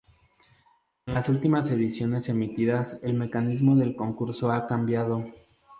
[1.05, 5.27] En las últimas ediciones emitidas el mecanismo del concurso ha cambiado.